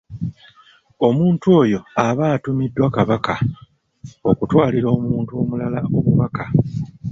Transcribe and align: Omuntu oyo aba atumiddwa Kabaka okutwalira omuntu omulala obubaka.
Omuntu 1.07 1.45
oyo 1.61 1.79
aba 2.05 2.25
atumiddwa 2.35 2.87
Kabaka 2.95 3.35
okutwalira 4.29 4.87
omuntu 4.97 5.31
omulala 5.41 5.79
obubaka. 5.97 6.45